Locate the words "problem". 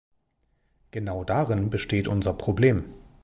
2.33-2.85